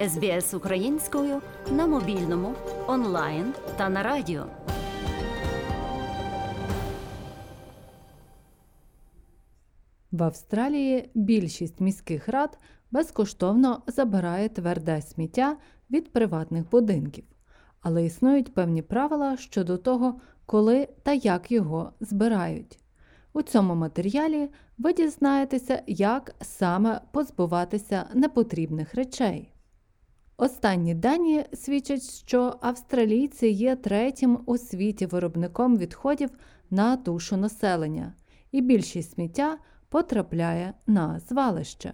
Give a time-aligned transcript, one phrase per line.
[0.00, 2.54] СБС українською на мобільному,
[2.86, 4.46] онлайн та на радіо.
[10.12, 12.58] В Австралії більшість міських рад
[12.90, 15.56] безкоштовно забирає тверде сміття
[15.90, 17.24] від приватних будинків,
[17.80, 22.78] але існують певні правила щодо того, коли та як його збирають.
[23.32, 29.55] У цьому матеріалі ви дізнаєтеся, як саме позбуватися непотрібних речей.
[30.38, 36.30] Останні дані свідчать, що австралійці є третім у світі виробником відходів
[36.70, 38.14] на душу населення,
[38.52, 41.92] і більшість сміття потрапляє на звалище.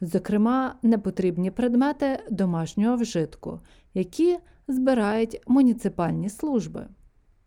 [0.00, 3.60] Зокрема, непотрібні предмети домашнього вжитку,
[3.94, 6.86] які збирають муніципальні служби.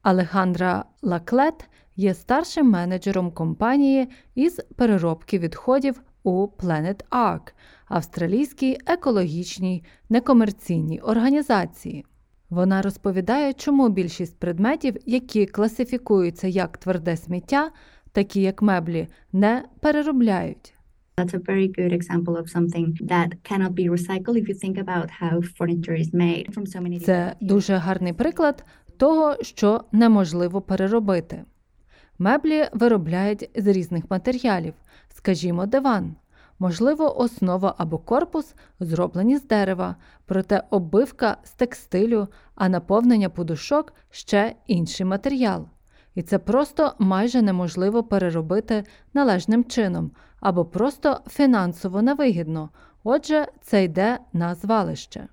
[0.02, 7.54] Алехандра Лаклет є старшим менеджером компанії із переробки відходів у Planet Ark,
[7.86, 12.06] австралійській екологічній некомерційній організації.
[12.50, 17.72] Вона розповідає, чому більшість предметів, які класифікуються як тверде сміття,
[18.12, 20.74] такі як меблі, не переробляють.
[21.18, 25.08] That's a very good example of something that cannot be recycled if you think about
[25.22, 28.66] how furniture is made from so many Це дуже гарний приклад
[28.98, 31.44] того, що неможливо переробити.
[32.20, 34.74] Меблі виробляють з різних матеріалів,
[35.10, 36.16] скажімо, диван.
[36.62, 39.96] Можливо, основа або корпус зроблені з дерева,
[40.26, 45.68] проте оббивка з текстилю, а наповнення подушок ще інший матеріал.
[46.16, 52.70] І це просто майже неможливо переробити належним чином або просто фінансово невигідно.
[53.04, 55.28] Отже, це йде на звалище.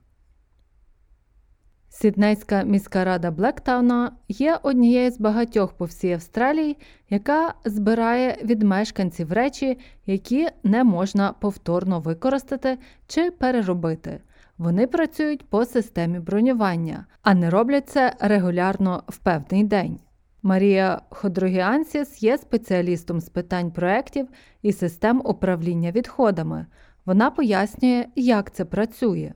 [2.01, 6.77] Сіднейська міська рада Блектауна є однією з багатьох по всій Австралії,
[7.11, 14.21] яка збирає від мешканців речі, які не можна повторно використати чи переробити.
[14.59, 19.99] Вони працюють по системі бронювання, а не роблять це регулярно в певний день.
[20.43, 24.29] Марія Ходрогіансіс є спеціалістом з питань проєктів
[24.63, 26.67] і систем управління відходами.
[27.07, 29.33] Вона пояснює, як це працює.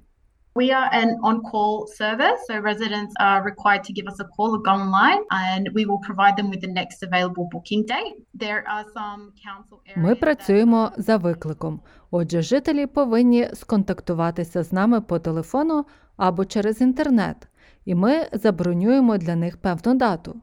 [0.54, 4.58] We are an on-call service, so residents are required to give us a call or
[4.58, 8.16] go online, and we will provide them with the next available booking date.
[8.34, 9.96] There are some council areas.
[9.96, 11.80] Ми працюємо за викликом.
[12.10, 15.84] Отже, жителі повинні сконтактуватися з нами по телефону
[16.16, 17.48] або через інтернет,
[17.84, 20.41] і ми забронюємо для них певну дату.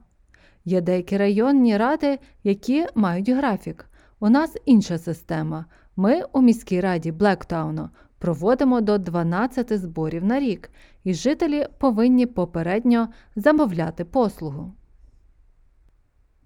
[0.66, 3.86] Є деякі районні ради, які мають графік.
[4.20, 5.66] У нас інша система.
[5.96, 10.72] Ми у міській раді Блектауну проводимо до 12 зборів на рік,
[11.04, 14.74] і жителі повинні попередньо замовляти послугу.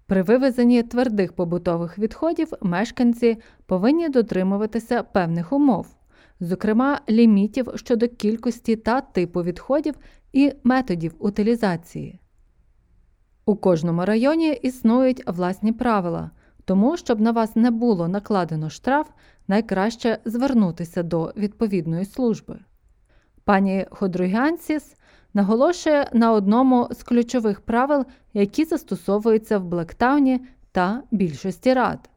[0.06, 3.36] При вивезенні твердих побутових відходів мешканці
[3.66, 5.86] повинні дотримуватися певних умов,
[6.40, 9.94] зокрема лімітів щодо кількості та типу відходів
[10.32, 12.20] і методів утилізації.
[13.46, 16.30] У кожному районі існують власні правила,
[16.64, 19.08] тому, щоб на вас не було накладено штраф,
[19.48, 22.58] найкраще звернутися до відповідної служби.
[23.44, 24.96] Пані Ходругянсіс
[25.34, 28.04] наголошує на одному з ключових правил,
[28.34, 30.40] які застосовуються в Блектауні
[30.72, 32.10] та більшості рад.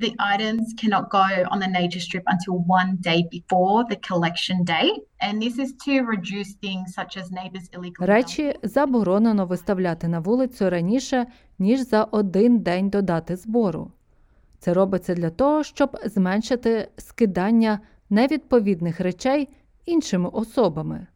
[0.00, 5.00] The items cannot go on the nature strip until one day before the collection date,
[5.24, 8.06] and this is to reduce things such as neighbors illegally.
[8.06, 11.26] Речі заборонено виставляти на вулицю раніше,
[11.58, 13.92] ніж за один день до дати збору.
[14.58, 17.80] Це робиться для того, щоб зменшити скидання
[18.10, 19.48] невідповідних речей
[19.86, 21.06] іншими особами.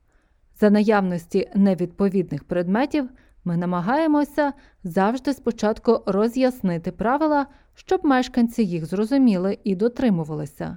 [0.60, 3.08] За наявності невідповідних предметів
[3.44, 4.52] ми намагаємося
[4.84, 10.76] завжди спочатку роз'яснити правила, щоб мешканці їх зрозуміли і дотримувалися.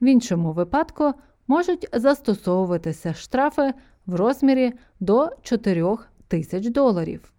[0.00, 1.12] В іншому випадку
[1.46, 3.74] можуть застосовуватися штрафи
[4.06, 5.96] в розмірі до 4
[6.28, 7.32] тисяч доларів.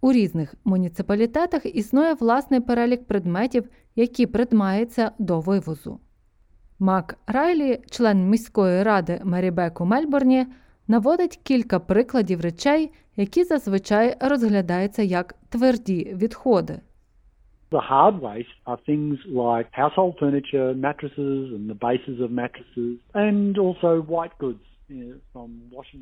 [0.00, 6.00] У різних муніципалітетах існує власний перелік предметів, які придмаються до вивозу.
[6.78, 10.46] Мак Райлі, член міської ради Мерібек у Мельбурні,
[10.88, 16.80] наводить кілька прикладів речей, які зазвичай розглядаються як тверді відходи.
[17.70, 23.58] The hard waste are things like household furniture, mattresses and the bases of mattresses, and
[23.58, 24.64] also white goods.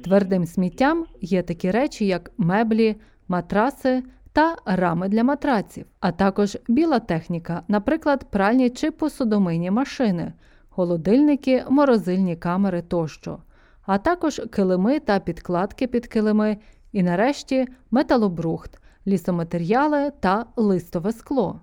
[0.04, 2.96] Твердим сміттям є такі речі, як меблі,
[3.28, 10.32] матраси та рами для матраців, а також біла техніка, наприклад, пральні чи посудомийні машини,
[10.68, 13.38] холодильники, морозильні камери тощо,
[13.86, 16.56] а також килими та підкладки під килими,
[16.92, 21.60] і нарешті металобрухт, лісоматеріали та листове скло.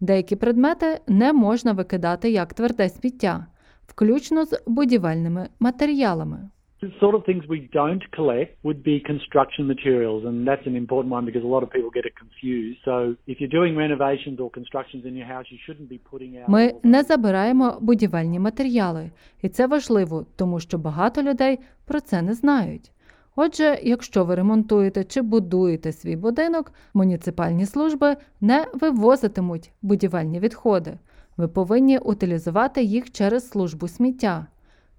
[0.00, 3.46] Деякі предмети не можна викидати як тверде сміття.
[3.86, 6.50] Включно з будівельними матеріалами.
[6.80, 11.10] The sort of things we don't collect would be construction materials, and that's an important
[11.16, 12.78] one because a lot of people get it confused.
[12.86, 12.94] So
[13.26, 16.48] if you're doing renovations or constructions in your house, you shouldn't be putting out.
[16.48, 19.10] Ми не забираємо будівельні матеріали,
[19.42, 22.92] і це важливо, тому що багато людей про це не знають.
[23.40, 30.98] Отже, якщо ви ремонтуєте чи будуєте свій будинок, муніципальні служби не вивозитимуть будівельні відходи.
[31.36, 34.46] Ви повинні утилізувати їх через службу сміття.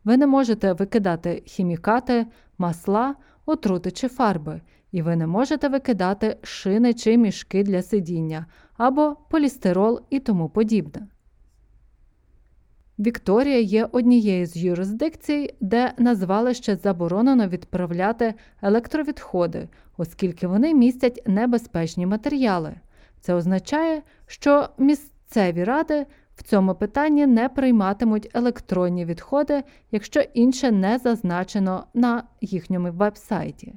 [0.04, 2.26] Ви не можете викидати хімікати,
[2.58, 3.16] масла,
[3.46, 4.62] отрути чи фарби,
[4.92, 8.46] і ви не можете викидати шини чи мішки для сидіння
[8.78, 11.08] або полістирол і тому подібне.
[13.00, 19.68] Вікторія є однією з юрисдикцій, де на звалище заборонено відправляти електровідходи,
[19.98, 22.74] оскільки вони містять небезпечні матеріали.
[23.22, 26.06] Це означає, що місцеві ради
[26.36, 33.76] в цьому питанні не прийматимуть електронні відходи, якщо інше не зазначено на їхньому веб-сайті.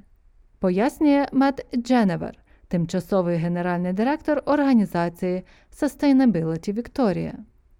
[0.59, 5.43] Пояснює Мет Дженевер, тимчасовий генеральний директор організації
[5.83, 7.33] Sustainability Victoria.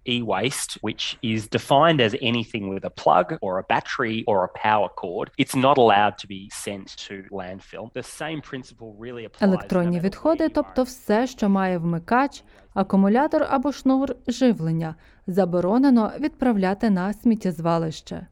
[0.05, 4.89] E-waste, which is defined as anything with a plug or a battery or a power
[4.89, 7.91] cord, it's not allowed to be sent to landfill.
[7.93, 9.41] The same principle really applies.
[9.47, 14.95] Електронні відходи, тобто все, що має вмикач, акумулятор або шнур живлення,
[15.27, 18.27] заборонено відправляти на сміттєзвалище.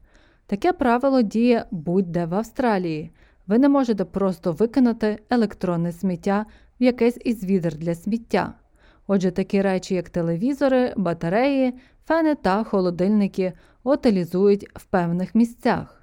[0.46, 3.10] Таке правило діє будь-де в Австралії.
[3.46, 6.46] Ви не можете просто викинути електронне сміття
[6.80, 8.54] в якесь із відер для сміття.
[9.14, 11.74] Отже, такі речі, як телевізори, батареї,
[12.06, 16.02] фени та холодильники, утилізують в певних місцях.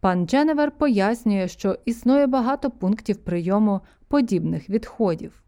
[0.00, 5.42] Пан Дженевер пояснює, що існує багато пунктів прийому подібних відходів.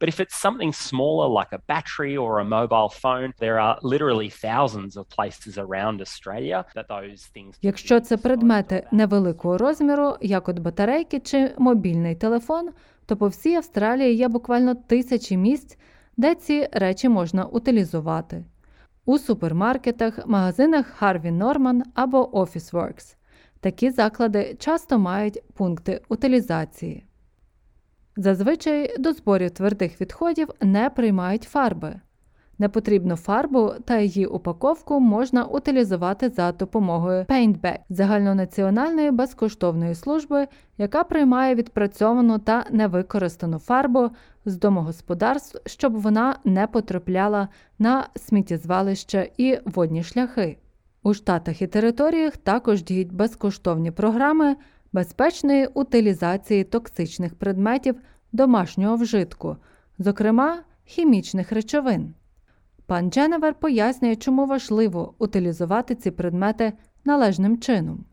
[0.00, 4.28] But if it's something smaller like a battery or a mobile phone, there are literally
[4.28, 7.58] thousands of places around Australia that those things.
[7.62, 12.70] Якщо це предмети невеликого розміру, як от батарейки чи мобільний телефон,
[13.06, 15.78] то по всій Австралії є буквально тисячі місць,
[16.16, 18.44] де ці речі можна утилізувати.
[19.04, 23.16] У супермаркетах, магазинах Harvey Norman або Officeworks.
[23.60, 27.04] Такі заклади часто мають пункти утилізації.
[28.16, 32.00] Зазвичай до зборів твердих відходів не приймають фарби.
[32.58, 40.46] Непотрібну фарбу та її упаковку можна утилізувати за допомогою PaintBag– загальнонаціональної безкоштовної служби,
[40.78, 44.10] яка приймає відпрацьовану та невикористану фарбу
[44.44, 50.58] з домогосподарств, щоб вона не потрапляла на сміттєзвалище і водні шляхи.
[51.02, 54.56] У штатах і територіях також діють безкоштовні програми
[54.94, 57.96] безпечної утилізації токсичних предметів
[58.32, 59.56] домашнього вжитку,
[59.98, 62.14] зокрема хімічних речовин.
[62.86, 66.72] Пан Дженевер пояснює, чому важливо утилізувати ці предмети
[67.04, 68.04] належним чином.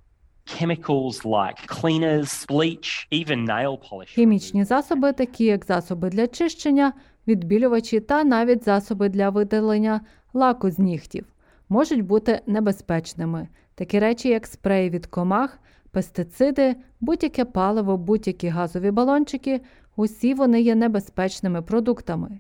[4.08, 6.94] Хімічні засоби, такі як засоби для чищення,
[7.28, 10.02] відбілювачі та навіть засоби для видалення
[10.34, 11.26] лаку з нігтів,
[11.70, 13.48] можуть бути небезпечними.
[13.76, 15.60] Такі речі, як спреї від комах,
[15.92, 19.62] пестициди, будь-яке паливо, будь-які газові балончики,
[19.96, 22.40] усі вони є небезпечними продуктами,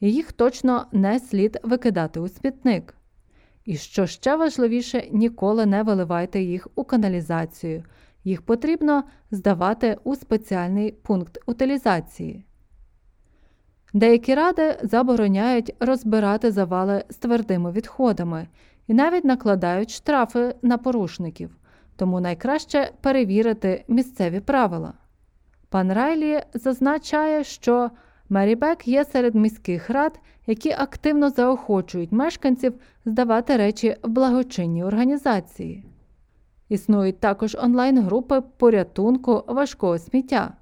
[0.00, 2.94] їх точно не слід викидати у смітник.
[3.64, 7.84] І що ще важливіше, ніколи не виливайте їх у каналізацію.
[8.24, 12.44] Їх потрібно здавати у спеціальний пункт утилізації.
[13.94, 18.48] Деякі ради забороняють розбирати завали з твердими відходами
[18.86, 21.56] і навіть накладають штрафи на порушників,
[22.02, 24.92] тому найкраще перевірити місцеві правила.
[25.68, 27.90] Пан Райлі зазначає, що
[28.28, 35.84] Мерібек є серед міських рад, які активно заохочують мешканців здавати речі в благочинні організації.
[36.68, 40.54] Існують також онлайн-групи порятунку важкого сміття,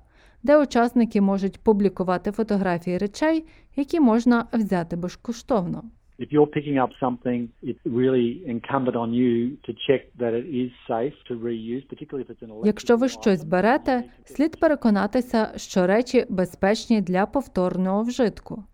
[0.43, 5.85] де учасники можуть публікувати фотографії речей, які можна взяти безкоштовно.
[6.21, 10.71] If you're picking up something, it's really incumbent on you to check that it is
[10.87, 16.27] safe to reuse, particularly if it's an Якщо ви щось берете, слід переконатися, що речі
[16.29, 18.65] безпечні для повторного вжитку,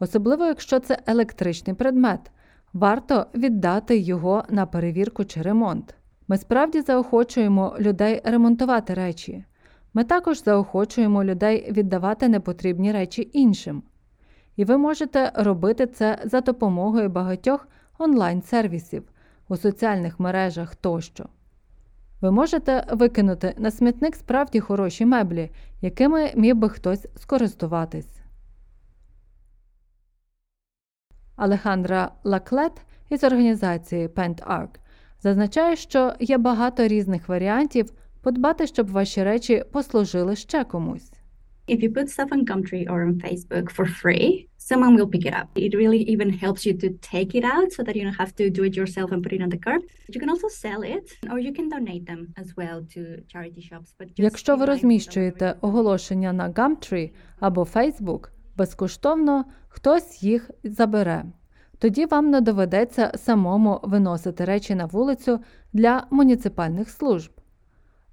[0.00, 2.20] особливо якщо це електричний предмет.
[2.72, 5.94] Варто віддати його на перевірку чи ремонт.
[6.28, 9.44] Ми справді заохочуємо людей ремонтувати речі.
[9.94, 13.82] Ми також заохочуємо людей віддавати непотрібні речі іншим.
[14.56, 17.68] І ви можете робити це за допомогою багатьох
[17.98, 19.08] онлайн-сервісів
[19.48, 21.26] у соціальних мережах тощо.
[22.20, 28.20] Ви можете викинути на смітник справді хороші меблі, якими міг би хтось скористуватись.
[31.36, 32.72] Алехандра Лаклет,
[33.08, 34.68] із організації PentArc,
[35.20, 37.92] зазначає, що є багато різних варіантів
[38.22, 41.12] подбати, щоб ваші речі послужили ще комусь.
[41.66, 45.32] If you put stuff on Gumtree or on Facebook for free, someone will pick it
[45.32, 45.48] up.
[45.54, 48.50] It really even helps you to take it out so that you don't have to
[48.50, 49.82] do it yourself and put it on the curb.
[50.08, 53.00] You can also sell it or you can donate them as well to
[53.32, 53.94] charity shops.
[53.98, 61.24] But just Якщо ви розміщуєте оголошення на Gumtree або Facebook, безкоштовно хтось їх забере.
[61.78, 65.40] Тоді вам не доведеться самому виносити речі на вулицю
[65.72, 67.33] для муніципальних служб.